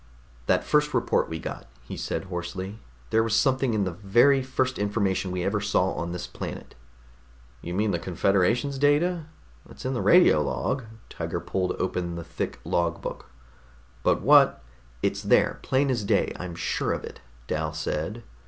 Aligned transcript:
"That 0.47 0.63
first 0.63 0.95
report 0.95 1.29
we 1.29 1.37
got," 1.37 1.67
he 1.83 1.95
said 1.95 2.23
hoarsely. 2.23 2.79
"There 3.11 3.21
was 3.21 3.35
something 3.35 3.75
in 3.75 3.83
the 3.83 3.91
very 3.91 4.41
first 4.41 4.79
information 4.79 5.29
we 5.29 5.43
ever 5.43 5.61
saw 5.61 5.91
on 5.93 6.11
this 6.11 6.25
planet...." 6.25 6.73
"You 7.61 7.75
mean 7.75 7.91
the 7.91 7.99
Confederation's 7.99 8.79
data? 8.79 9.25
It's 9.69 9.85
in 9.85 9.93
the 9.93 10.01
radio 10.01 10.41
log." 10.41 10.85
Tiger 11.07 11.39
pulled 11.39 11.73
open 11.73 12.15
the 12.15 12.23
thick 12.23 12.59
log 12.65 12.99
book. 12.99 13.27
"But 14.01 14.23
what...." 14.23 14.63
"It's 15.03 15.21
there, 15.21 15.59
plain 15.61 15.91
as 15.91 16.03
day, 16.03 16.33
I'm 16.35 16.55
sure 16.55 16.93
of 16.93 17.03
it," 17.03 17.21
Dal 17.45 17.71
said. 17.71 18.23